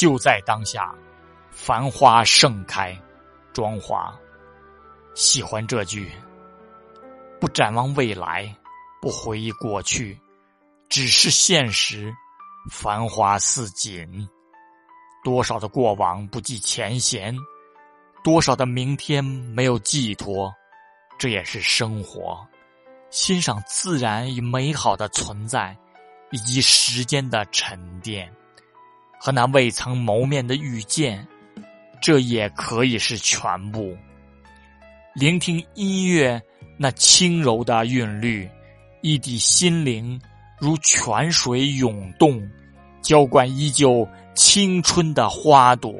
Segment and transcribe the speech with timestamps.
[0.00, 0.94] 就在当下，
[1.50, 2.98] 繁花盛开，
[3.52, 4.18] 妆华。
[5.14, 6.10] 喜欢这句，
[7.38, 8.50] 不展望未来，
[9.02, 10.18] 不回忆过去，
[10.88, 12.10] 只是现实，
[12.70, 14.26] 繁花似锦。
[15.22, 17.36] 多少的过往不计前嫌，
[18.24, 20.50] 多少的明天没有寄托，
[21.18, 22.42] 这也是生活。
[23.10, 25.76] 欣赏自然与美好的存在，
[26.30, 28.34] 以及时间的沉淀。
[29.22, 31.28] 和那未曾谋面的遇见，
[32.00, 33.94] 这也可以是全部。
[35.14, 36.40] 聆听音乐
[36.78, 38.48] 那轻柔的韵律，
[39.02, 40.18] 一滴心灵
[40.58, 42.40] 如泉水涌动，
[43.02, 45.94] 浇灌依旧青春的花朵。